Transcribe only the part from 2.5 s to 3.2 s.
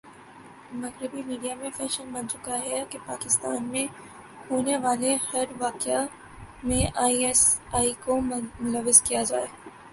ہے کہ